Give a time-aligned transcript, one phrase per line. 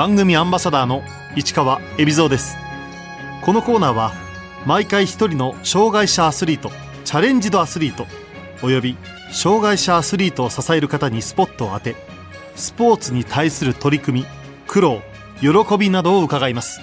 [0.00, 1.02] 番組アンバサダーの
[1.36, 2.56] 市川恵比蔵です。
[3.42, 4.12] このコーナーは
[4.64, 6.70] 毎回一人の障害者アスリート
[7.04, 8.06] チャレンジドアスリート
[8.62, 8.96] および
[9.30, 11.96] 障害者アスリートを支える方にスポットを当て
[12.56, 14.26] スポーツに対する取り組み
[14.66, 15.02] 苦労
[15.38, 16.80] 喜びなどを伺います。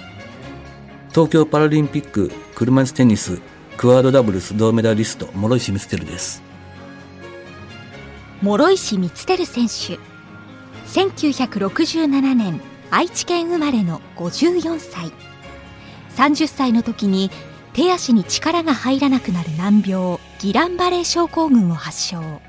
[1.10, 3.40] 東京パラリンピック車椅子テニス
[3.76, 6.40] クワードダブルス銅メダリスト諸石光輝です。
[8.44, 9.98] 諸石光輝選手。
[10.86, 12.06] 1967
[12.36, 15.12] 年愛知県生まれの54歳。
[16.16, 17.30] 30歳の時に
[17.74, 22.40] 手足に力が入らなくなる難病ギランバレー症候群を発症。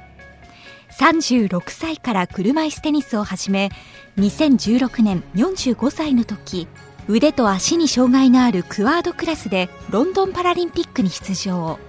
[0.97, 3.69] 36歳から車椅子テニスを始め
[4.17, 6.67] 2016年45歳の時
[7.07, 11.79] 腕と足に障害のあるクワードクラスでロンドンパラリンピックに出場。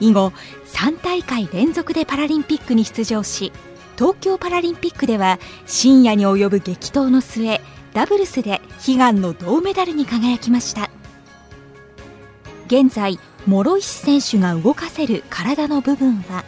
[0.00, 0.32] 以後
[0.66, 3.52] 3大会連続でパラリンピックに出場し
[3.96, 7.60] 東京パラリンピックでは深夜に及ぶ激闘の末
[7.94, 10.90] ダブルスで悲願の銅メダルに輝きました。
[12.66, 16.44] 現在諸石選手が動かせる体の部分は？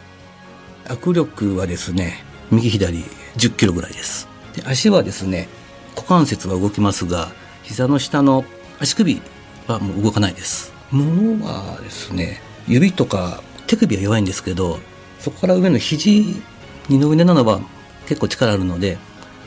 [0.85, 2.97] 握力はですね右左
[3.37, 4.27] 10キロぐらいです。
[4.57, 5.47] で足はですね
[5.95, 7.31] 股関節は動きますが
[7.63, 8.43] 膝の下の
[8.79, 9.21] 足首
[9.67, 10.73] はもう動かないです。
[10.91, 14.79] 物はですね指とか手首は弱いんですけど
[15.19, 16.41] そこから上の肘
[16.89, 17.61] 二の腕なのは
[18.05, 18.97] 結構力あるので、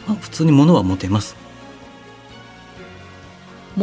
[0.06, 1.36] まあ、普通に物は持てます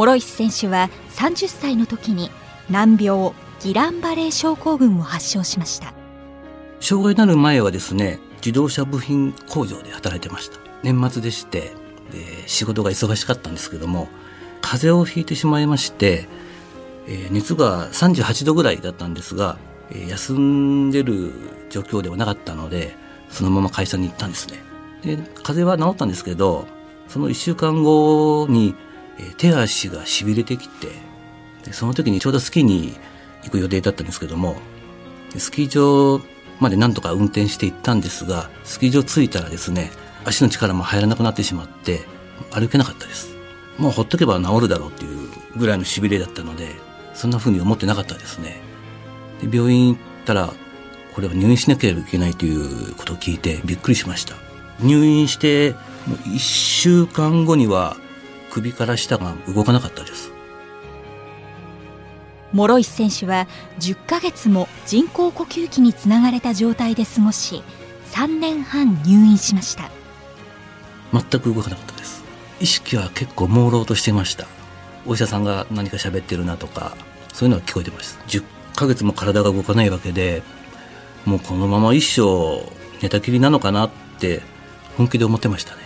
[0.06, 2.30] 諸石選手は30歳の時に
[2.70, 5.94] 難病ギランバレー症候群を発症しました。
[6.80, 10.60] 障害になる前はですね自動車部品工場で働いてました。
[10.84, 11.74] 年末でして
[12.12, 14.08] で仕事が忙しかったんですけども
[14.62, 16.28] 風邪をひいてしまいまして、
[17.08, 19.58] えー、熱が38度ぐらいだったんですが、
[19.90, 21.34] えー、休んでる
[21.72, 22.96] 状況ではなかったので
[23.30, 24.62] そのまま会社に行ったんですね。
[25.02, 26.68] で風邪は治ったんですけど
[27.08, 28.76] その1週間後に、
[29.20, 30.88] え、手足がしびれてきて
[31.66, 32.96] でその時にちょうどスキーに
[33.44, 34.56] 行く予定だったんですけども
[35.38, 36.22] スキー場
[36.60, 39.92] まで何とか運転して行ったんですがスキー場着いたらですね
[40.26, 42.02] 足の力も入らなくなってしまって
[42.52, 43.36] 歩けなかったです。
[43.78, 46.76] もうほっとけば治るだろうっていうぐらいのしびれだったので
[47.14, 48.60] そんな風に思ってなかったですね。
[49.42, 50.52] で病院行ったら
[51.14, 54.36] これは入院しなければいけないということを聞いてびっくりしました。
[54.80, 55.72] 入院して
[56.06, 57.98] もう1週間後には
[58.52, 60.32] 首から下が動かなかったです。
[62.54, 63.48] 諸石選手は
[63.80, 67.62] 10ヶ月も人工呼吸器につながれた状態で過ごし
[68.12, 69.92] 3年半入院しました。
[71.14, 72.24] 全く動かなかったです。
[72.60, 74.48] 意識は結構朦朧としていました。
[75.06, 76.98] お医者さんが何か喋ってるなとか
[77.34, 78.24] そういうのは聞こえてました。
[78.26, 78.44] 10
[78.76, 80.42] ヶ月も体が動かないわけで
[81.26, 82.64] もうこのまま一生
[83.02, 84.42] 寝たきりなのかなって
[84.98, 85.82] 本気で思ってましたね。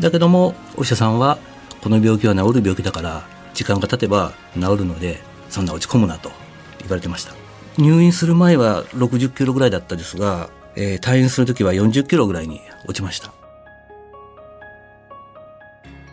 [0.00, 1.38] だけどもお医者さんは
[1.82, 6.30] この病気は治る病気だから時間が経てば治るのでそんな落ち込むなと
[6.80, 7.34] 言われてました。
[7.78, 13.32] 入院する前は60キロぐらいだったですが、えー、退院する時は40キロぐらいに落ちました。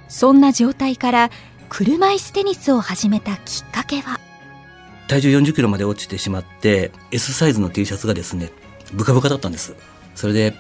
[0.08, 1.30] そんな状態から
[1.70, 4.20] 車椅子テニスを始めたきっかけは？
[5.08, 8.52] 体重40キロまで落ちてしまって S サイズの T シャツがですね
[8.94, 9.76] ブカブカだったんです。
[10.16, 10.54] それで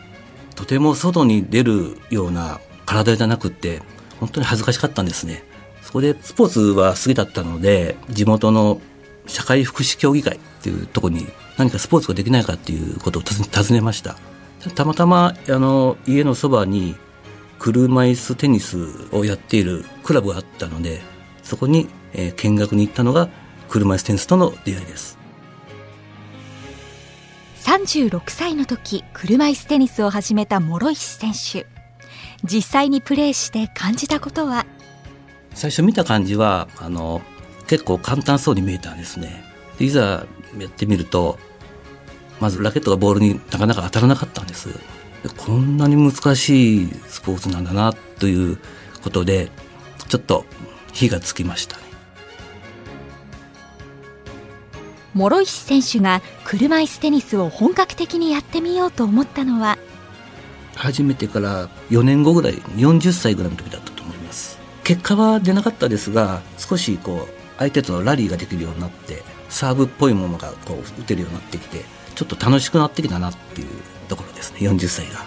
[0.55, 3.81] とても外に出るような体じゃなくって
[4.19, 5.43] 本当に恥ずかしかったんですね。
[5.81, 8.81] そこでスポーツは好きだったので地元の
[9.25, 14.17] 社会福祉協議会っていうとこに何かスポーツができないかっていうことを尋ねました。
[14.75, 16.95] たまたまあの家のそばに
[17.59, 18.77] 車椅子テニス
[19.11, 21.01] をやっているクラブがあったので
[21.43, 23.29] そこに、えー、見学に行ったのが
[23.69, 25.17] 車椅子テニスとの出会いです。
[27.63, 31.76] 36歳の時車椅子テニスを始めた諸石選手。
[32.43, 34.65] 実際にプレーして感じたことは？
[35.53, 37.21] 最初見た感じはあの
[37.67, 39.43] 結構簡単そうに見えたんですね。
[39.79, 40.25] いざ
[40.57, 41.39] やってみると
[42.39, 44.69] まずラケットがボールになかなか当たらなかったんです。
[45.35, 48.59] こんなに難しいスポーツなんだなという
[49.03, 49.49] ことで
[50.07, 50.45] ちょっと
[50.93, 51.83] 火がつきましたね。
[55.15, 59.79] 諸石選手が車椅子テニスを本格的にやってみようと思ったのは
[60.77, 64.59] 始めてから4年後ぐらい40歳ぐらいの時だったと思います。
[64.83, 71.83] 結果は出なかったですが少しこう相手とのラリーができるようになってサーブっぽいものがこう打てるようになってきて
[72.15, 73.67] ちょっと楽しくなってきたなっていう
[74.07, 75.25] ところですね40歳が。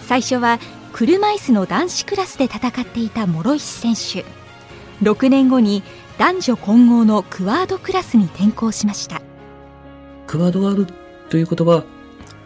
[0.00, 0.58] 最初は
[0.92, 4.24] 車椅子の男子クラスで戦っていた諸石選手。
[5.02, 5.82] 6年後に
[6.18, 9.22] 男女混合のクワードクラスに転向しました。
[10.26, 10.86] クワードがある
[11.30, 11.84] ということは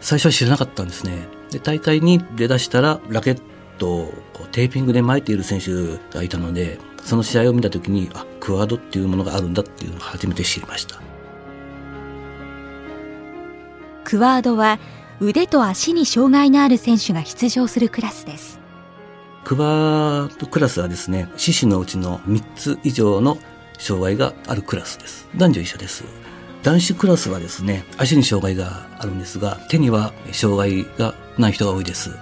[0.05, 1.27] 最初は知らなかったんですね。
[1.49, 3.41] で大会に出だしたらラケッ
[3.79, 11.01] トをこうテーピングで巻いている選手がいたのでその試合を見た時にあクワードっていうものがあるんだっていうのを初めて知りました。
[14.03, 14.77] クワードは
[15.19, 18.59] 腕と足に障害のある選手が出場するクラスです。
[19.43, 23.39] クワードクラスはですね四肢のうちの3つ以上の
[23.79, 25.27] 障害があるクラスです。
[25.35, 26.03] 男女一緒です
[26.65, 32.17] 男子クラスはですね足に障害があるんですが手には障害がない人が多いです。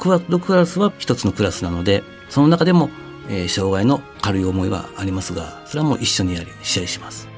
[0.00, 2.90] クワッドクラスは一つのクラスなのでその中でも、
[3.28, 7.28] えー、障害の軽い思いはありますがそれはもう一緒にやり試合します。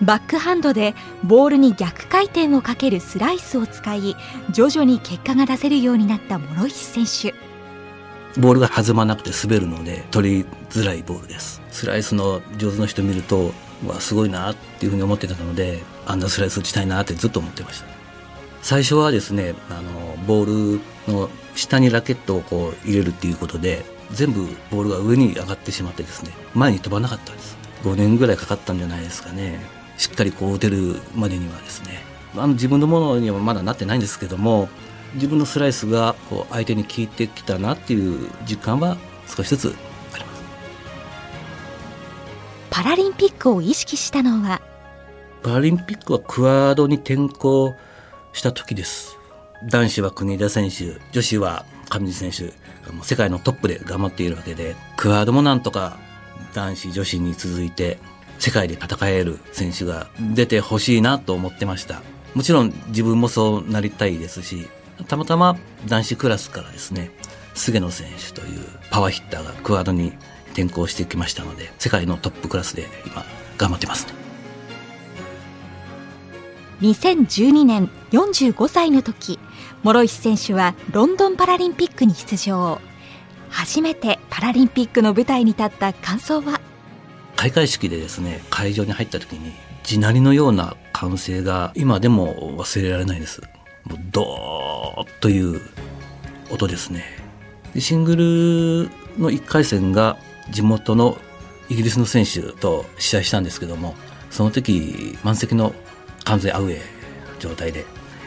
[0.00, 0.94] バックハンドで
[1.24, 4.16] ボールに逆回転をかけるスライスを使い
[4.50, 7.47] 徐々に結果が出せるようになった諸石選手。
[8.38, 11.60] ボールが弾まなくて滑るので取りづらいボールです。
[11.70, 13.52] スライスの上手な人見ると
[13.86, 17.86] わすごいなっていうふうに思ってたのであんなスライス打ちたいなってずっと思ってました。
[18.62, 27.56] 最初はですねあのボールの下にラケットをこう入れるっていうことで全部ボールが上に上がってしまってですね前に飛ばなかったです。
[27.82, 29.60] 5年ぐらいかかったんじゃないですかね。
[29.96, 32.02] しっかりこう打てるまでにはですね。
[32.36, 34.68] あの自分のものにはまだなってないんですけども
[35.14, 38.96] 自分のスライスがこう相手に効いてきたなっていう実感は
[39.26, 39.74] 少しずつ
[40.14, 40.42] あります。
[42.70, 44.60] パラリンピックを意識したのは？
[45.42, 47.74] パラリンピックはクワードに転向
[48.32, 49.16] した時です。
[49.68, 52.44] 男子は国枝選手女子は上地選手
[52.92, 55.98] もう世界のトップで頑張っているわけでクワードもなんとか
[56.54, 57.98] 男子女子に続いて
[58.38, 62.02] 世界で戦える選手が出てほしいなと思ってました。
[62.34, 64.68] もちろん自分もそうなりたいですし
[65.06, 65.56] たまたま
[65.86, 67.10] 男子クラスからですね、
[67.54, 70.12] 菅野選手というパワーヒッターがクワードに
[70.52, 73.24] 転向してきましたので、世界のトップクラスで今
[73.56, 74.12] 頑張ってますね。
[76.80, 79.38] 2012年45歳の時、
[79.82, 82.80] 諸石選手はロンドンパラリンピックに出場。
[83.50, 86.60] 初めてパラリンピックの舞台に立った感想は？
[87.34, 89.52] 開会式でですね、会場に入った時に
[89.82, 93.42] 地鳴りのような歓声が今でも忘れられないです。
[93.88, 95.60] もうドーッという
[96.50, 97.04] 音ですね。
[97.74, 100.16] でシングルの1回戦が
[100.50, 101.18] 地元の
[101.68, 103.94] イギリスの選手と試合したんですけども
[104.30, 105.74] その時満席の
[106.24, 106.80] 完全アウェー
[107.38, 107.84] 状態で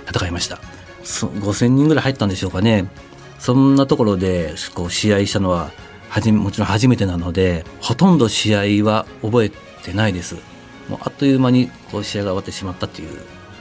[0.07, 0.59] 戦いました。
[1.03, 2.87] 5000人ぐらい入ったんでしょうかね。
[3.39, 5.71] そんなところでこう試合したのは
[6.09, 9.49] はじもちろん初めてなのでほとんど試合は覚え
[9.83, 10.35] てないです。
[10.89, 13.09] もうあっという間にこう試合が終わってしまったという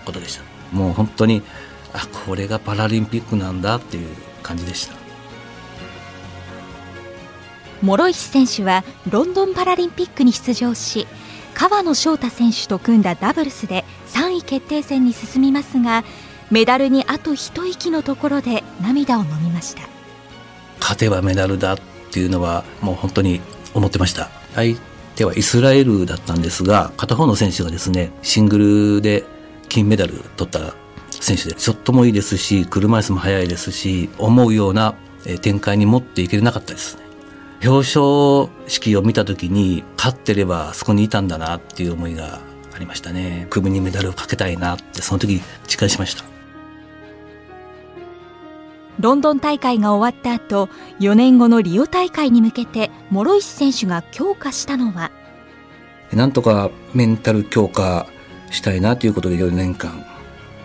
[0.04, 0.42] ことでした。
[0.72, 1.42] もう本当に
[1.92, 4.08] あこれがパラリンピックなんだっていう
[4.42, 4.94] 感じでした。
[7.82, 11.06] 諸石選手はロンドンパラリンピックに出場し
[11.54, 16.04] 川野翔太選手と組んだダブルスで3位決定戦に進みますが
[16.50, 19.82] メダルにあと一息のところで涙を飲みました。
[20.78, 21.78] 勝てばメダルだっ
[22.10, 23.40] ていうのはもう本当に
[23.72, 24.30] 思ってました。
[24.54, 24.76] 相
[25.14, 28.58] 手はイスラエルだったんですが片方の選手がですねシング
[28.96, 29.24] ルで
[29.68, 30.74] 金メダル取った
[31.20, 34.94] 選手で、ショットもいいですし、車椅子も速いですし、思うような
[35.42, 37.02] 展開に持っていけなかったですね。
[37.62, 42.40] 表彰式を見た時に、勝ってればそこにいたんだなっていう思いが
[42.74, 43.46] ありましたね。
[43.50, 46.24] 首にメダルをかけたいなって、その時実感しました。
[48.98, 50.68] ロンドン大会が終わった後、
[51.00, 55.10] 4年後のリオ大会に向けて、諸石選手が強化したのは、
[56.12, 58.06] なんとかメンタル強化
[58.50, 60.04] したいなということで4年間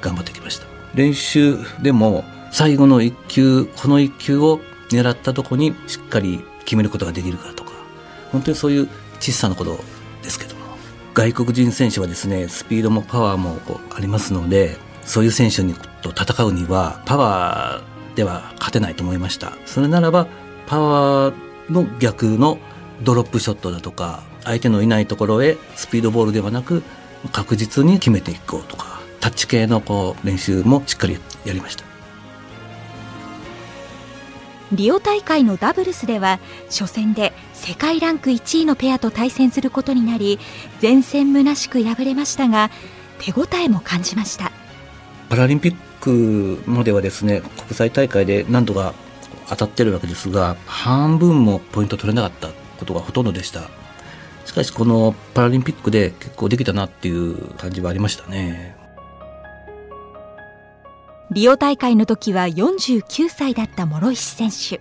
[0.05, 0.67] 頑張ってきました。
[0.93, 4.59] 練習でも最後の1球この1球を
[4.89, 7.71] 狙ったとこにしっかり決めることができるかとか。
[8.31, 9.79] 本当にそういう小さなこと
[10.21, 10.61] ですけども。
[11.15, 13.57] 外国人選手はですねスピードもパワーも
[13.95, 19.53] ありますのでそういう選手にと戦うにはパワーでは勝てないと思いました。
[19.65, 20.27] それならば
[20.67, 21.33] パワー
[21.71, 22.59] の逆の
[23.01, 26.83] ドロップショットだとか相手のいないところへスピードボールではなく
[27.31, 28.94] 確実に決めていこうとか。
[29.25, 31.83] タッチ系のこう練習もしっかりやりました。
[34.71, 40.37] リオ大会のダブルスでは初戦で世界ランク1位のペアと対戦することになり
[40.79, 42.69] 前線虚しく敗れましたが
[43.17, 44.51] 手応えも感じました。
[45.29, 48.93] パラリンピックまではですね国際大会で何度か
[49.49, 53.71] 当たってるわけですが半分もポイント取れなかったことがほとんどでした。
[54.45, 58.84] しかしこのパラリンピックで結構できたなっていう感じはありましたね
[61.35, 64.79] リオ大会の時は49歳だった諸石選手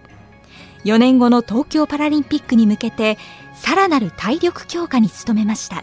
[0.89, 3.19] 4年後の東京パラリンピックに向けて
[3.57, 5.83] さらなる体力強化に努めました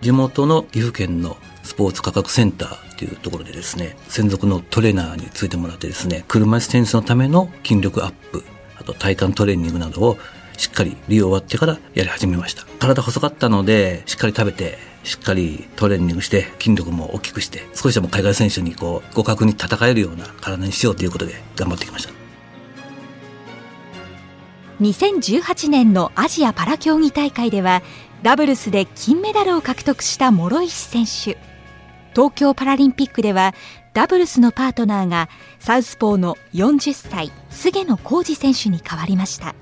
[0.00, 8.44] 地元の岐阜県のスポーツ科学センターというところでですね、専属のトレーナーについてもらってですね、車椅子テニスのための筋力アップ、
[8.78, 10.18] あと体幹トレーニングなどを
[10.56, 12.64] しっかり利用終わってからやり始めました。
[12.78, 22.20] 体細かったので、しっかり食べて、しっかりトレーニングして筋力も大きくして少しでも海外選手にこう互角に戦えるような体にしようということで頑張ってきました。
[24.80, 27.82] 2018年のアジアパラ競技大会では
[28.22, 31.38] ダブルスで金メダルを獲得した諸石選手。
[32.14, 33.54] 東京パラリンピックでは
[33.92, 35.28] ダブルスのパートナーが
[35.58, 39.54] サウスポーの40歳菅野浩二選手に変わりました。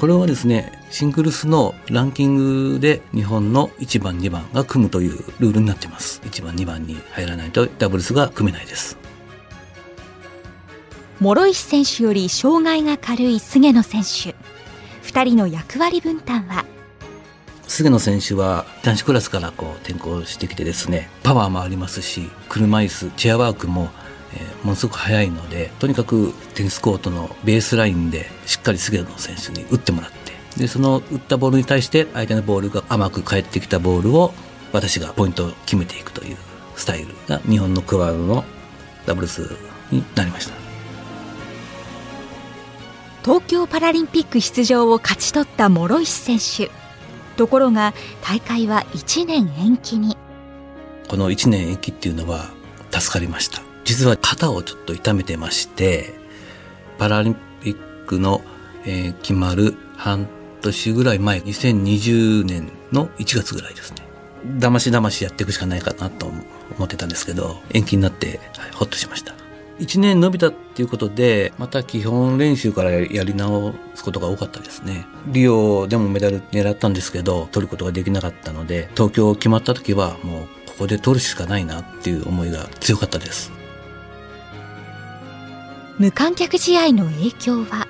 [0.00, 6.20] これはですねシングルスのランキングで日本の1番2番が組むというルールになってます。
[6.24, 8.96] 1番2番に入らないとダブルスが組めないです。
[11.20, 14.34] 諸石選手より障害が軽い菅野選手。
[15.08, 16.64] 2人の役割分担は？
[17.66, 24.03] 菅野選手は男子クラスからこう転向してきてですねパワーもありますし車椅子チェアワークも、えー、
[24.62, 34.32] ものすごく速いのでとにかくテニスコートのベースラインでしっかり菅野選手に打ってもらってでその打ったボールに対して相手のボールが甘く返ってきたボールを
[34.72, 36.36] 私がポイントを決めていくという
[36.76, 38.44] スタイルが日本のクワードの
[39.06, 39.56] ダブルス
[39.90, 40.54] になりました。
[43.22, 46.70] 東京パラリンピック出場を勝ち取った諸石選手。
[47.36, 50.16] ところが大会は1年延期に。
[51.08, 52.50] この1年延期っていうのは
[52.90, 56.14] 助かりました実は肩をちょっと痛めてまして
[56.98, 58.42] パラリンピックの、
[58.84, 60.28] えー、決まる半
[60.60, 63.98] 年ぐらい前2020年の1月ぐらいですね
[64.58, 69.34] だましだましやっていくしかないかなと思ってたんですけど延期になって、はい、ほっとしました
[69.78, 75.06] 1年伸びたっていうことで、また基本練習からやり直すことが多かったですね。
[75.26, 83.50] リオでもメダル狙ったんですけど、取ることができなかったので、東京決まった時はもうここで取るしかないなっていう思いが強かったです。
[85.96, 87.86] 無観客試合の影響は？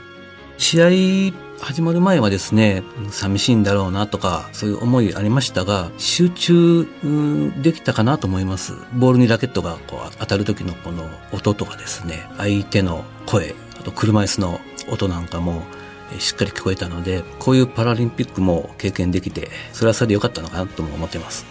[0.59, 6.87] 試合始まる前はですね、寂しいんだろうなとか、そういう思いありましたが、集中
[7.63, 8.75] できたかなと思います。
[8.93, 15.63] ボールにラケットがこう当たる時のこの音とかですね、相手の声、あと車椅子の音なんかも、
[16.19, 21.47] しっかり聞こえたので、こういうパラリンピックも経験できて、それはそれで良かったのかなとも思ってます。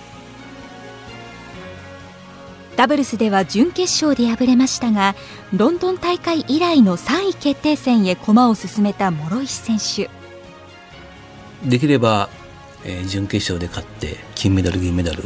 [2.83, 5.15] ダブルスでは準決勝で敗れましたが
[5.53, 10.09] ロンドン大会以来の3位決定戦へ駒を進めた諸石選手。
[11.65, 12.27] できれば、
[12.83, 15.23] えー、準決勝で勝って金メダル銀メダル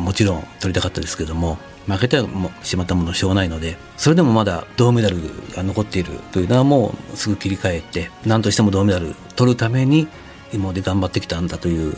[0.00, 2.22] もちろん取りたかったですけども負けて
[2.62, 5.18] しまったものしょうがないのでそれでもまだ銅メダル
[5.54, 10.08] が残っているというのはもうすぐ切り替えて何としても銅メダル取るために
[10.54, 11.94] 今まで頑張ってきたんだという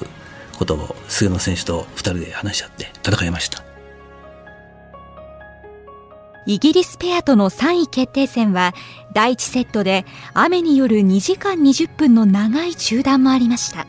[0.58, 3.65] ことを菅野選手と2人で話し合って戦いました。
[6.46, 8.72] イギリスペアとの3位決定戦は
[9.12, 13.86] 第1セットで雨による2時間20分の長い中断もありました。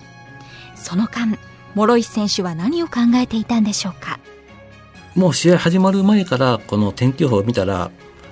[0.76, 1.38] その間
[1.76, 4.20] 諸石選手は何を考えていたんでしょうか？
[5.16, 7.92] もう試合始まる前からこの天気予報を見たら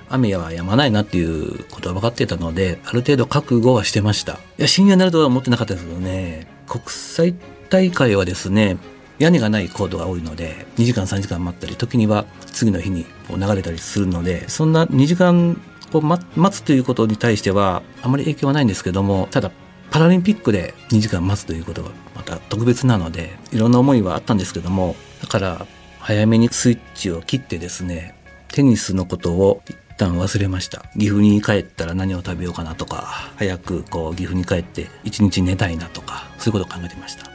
[0.09, 4.33] 雨は止まないなっていうことは分かってたのである程度覚悟はしてました。
[4.57, 6.47] いや深夜になるとは思ってなかったですけどね。
[6.67, 7.35] 国際
[7.69, 8.77] 大会はですね
[9.19, 15.59] 屋根がないコードが多いので2時間3時間待ったり時には次の日に流れたりするのでそんな2時間
[15.91, 19.51] こう待つということに対してはあまり影響はないんですけどもただ
[19.91, 25.65] パラリンピックで2時間待つということはまた特別なのでいろんな思いはあったんですけどもだから
[25.99, 28.15] 早めにスイッチを切ってですね
[28.49, 30.83] テニスのことを一旦忘れました。
[30.97, 37.34] 岐阜に帰ったら何を食べようかなとか早くこう岐阜に帰って一日寝たいなとかそういうことを考えてました。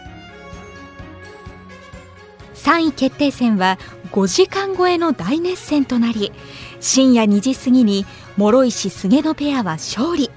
[2.61, 3.79] 3位決定戦は
[4.12, 6.31] 5時間超えの大熱戦となり
[6.79, 8.05] 深夜2時過ぎに
[8.37, 10.31] 諸石菅野ペアは勝利。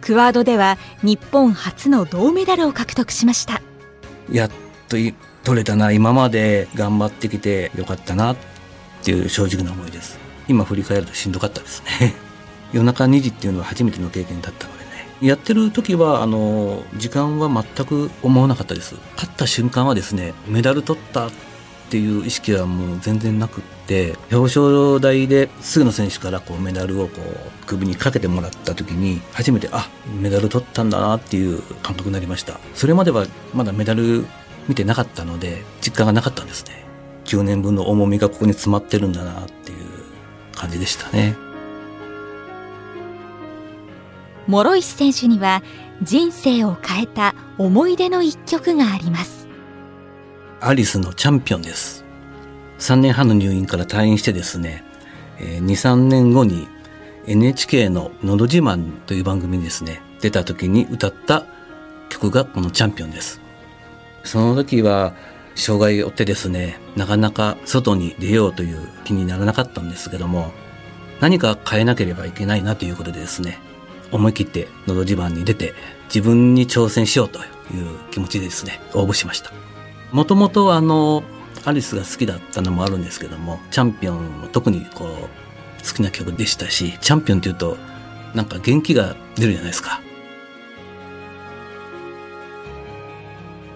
[0.00, 3.60] クワードでは日本初の銅メダルを獲得しました。
[4.30, 4.50] やっ
[4.88, 4.96] と
[5.42, 8.36] 取れたな今まで頑張ってきてよかったなっ
[9.02, 10.16] ていう正直な思いです。
[10.46, 12.14] 今振り返るとしんどかったですね。
[12.72, 15.08] 夜中2時っていうのは初めての経験だったのでね。
[15.20, 18.94] やってる時はあの時間は全く思わなかったです。
[19.16, 21.30] 勝った瞬間はですねメダル取った
[21.88, 29.88] っていう意識はもう全然なくって表彰台で菅野選手からこうメダルをこう首にかけてもらった時に初めてあ
[30.20, 32.60] メダル取ったんだなっていう感覚になりました。
[32.74, 34.26] それまではまだメダル
[34.68, 36.84] 見てなかったので実感がなかったんですね。
[37.24, 39.78] 9年分の重みがここに詰まってるんだなっていう
[40.54, 41.36] 感じでしたね。
[44.46, 45.62] 諸石選手には
[46.02, 49.37] 人生を変えた思い出の一曲があります。
[50.60, 52.04] アリスのチャンピオンです。
[52.80, 54.82] 3年半の入院から退院してですね、
[55.38, 56.66] えー、2、3年後に
[57.28, 61.46] NHK ののど自慢という番組にですね、出た時に歌った
[62.08, 63.40] 曲がこのチャンピオンです。
[64.24, 65.14] その時は
[65.54, 70.52] 障害を負ってですね、なかなか外に出ようという気にならなかったんですけども、
[71.20, 73.58] 何か変えなければいけないなということでですね、
[74.10, 75.74] 思い切ってのど自慢に出て
[76.06, 77.44] 自分に挑戦しようという
[78.10, 79.52] 気持ちでですね、応募しました。
[80.12, 81.22] もともとあの、
[81.64, 87.76] アリスが好きだったのもあるんですけども、チャンピオンも特にこう、好きな曲でしたし、チャンピオンっていうと、
[88.34, 90.00] なんか元気が出るじゃないですか。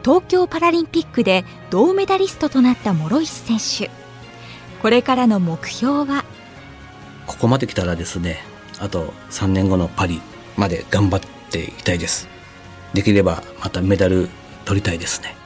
[0.05, 3.59] 東京パラリンピックで銅メダリストとなった諸石選
[3.89, 3.91] 手。
[4.81, 6.25] これからの目標は？
[7.27, 8.41] ここまで来たらですね
[8.81, 10.21] あと3年後のパリ
[10.57, 11.21] まで頑張っ
[11.51, 12.29] ていきたいです。
[12.95, 14.29] できればまたメダル
[14.65, 15.37] 取りたいですね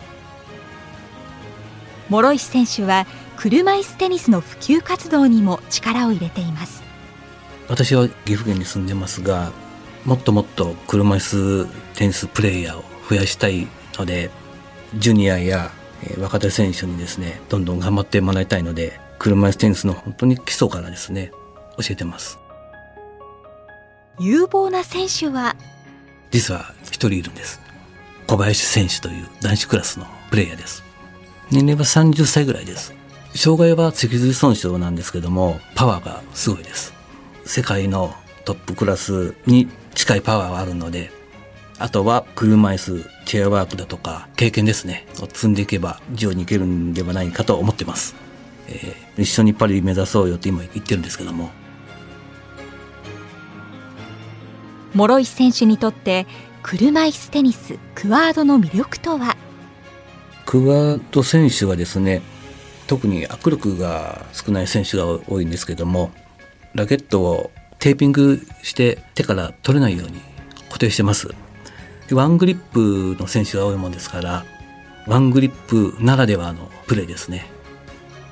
[2.08, 6.82] 諸石選手は車椅子テニスの普及活動にも力を入れています。
[7.68, 9.52] 私は岐阜県に住んでますが
[10.04, 13.66] もっともっと車椅子テニスプレーヤーを増やしたい
[13.98, 14.30] ので
[14.96, 15.72] ジュニアや
[16.20, 21.32] 若手選手にですねどんどん頑張ってもらいたいので車椅子テニスの本当に基礎からですね
[21.76, 22.38] 教えてます。
[24.18, 25.56] 有望な選手は？
[26.30, 27.60] 実は一人いるんです。
[28.26, 30.82] 小林選手という男子クラスのプレイヤーです
[31.50, 32.94] 年齢は30歳ぐらいです。
[33.34, 36.94] 障害は脊髄損傷なんですけどもパワーがすごいです。
[37.44, 41.10] 世界のトップクラスに近いパワーはあるので
[41.78, 45.06] あとは車椅子チェアワークだとか経験ですね。
[45.20, 48.16] を積んでいけば上に行けるんではないかと思ってます、
[48.68, 51.50] えー、一緒にパリ目指そうよって今言ってるんですけども。
[54.94, 56.26] 諸石選手にとって
[56.62, 59.36] 車椅子テニスクアードの魅力とは？
[60.46, 62.22] クアード選手はですね
[62.86, 66.12] 特に握力が少ない選手が多いんですけども
[66.72, 67.50] ラケットを
[67.80, 70.20] テーピングして手から取れないように
[70.68, 71.28] 固定してます。
[72.12, 74.44] ワングリップの選手が多いもんですから
[75.08, 77.46] ワングリップならではのプレーですね。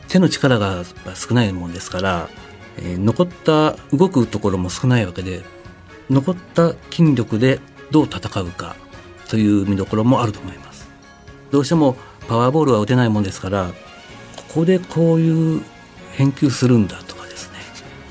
[0.06, 0.84] 手の力が
[1.14, 2.28] 少ないもんですから、
[2.76, 5.42] えー、残った動くところも少ないわけで
[6.08, 7.58] 残った筋力で
[7.90, 8.76] どう戦うか
[9.28, 10.88] という見どころもあると思います。
[11.50, 11.96] どうしても
[12.28, 13.72] パワーボールは打てないもんですから
[14.36, 15.62] ここでこういう
[16.12, 17.58] 返球するんだとかですね。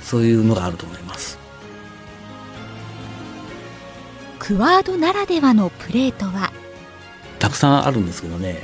[0.01, 1.39] そういうのがあると思います。
[4.39, 6.51] クワードならではのプレートは？
[7.39, 8.61] たくさんあるんですけどね。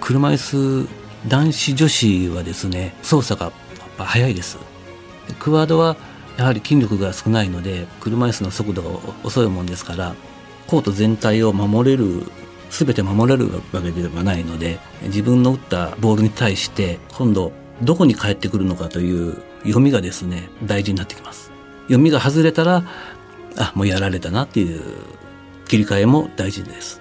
[0.00, 0.88] 車椅子
[1.28, 3.54] 男子女子はですね操作がやっ
[3.98, 4.56] ぱ速いです。
[5.40, 5.96] クワードは
[6.36, 8.90] やはり筋力が少ないので車椅子の速度が
[9.24, 10.14] 遅いもんですから
[10.68, 12.22] コート全体を守れる
[12.84, 21.50] 全て守れるわけではないので自分の打ったボールに対して今度どこに返ってくるのかという読みがですね大事になってきます。
[21.84, 22.84] 読みが外れたら
[23.56, 24.82] あもうやられたなっていう
[25.68, 27.00] 切り替えも大事です。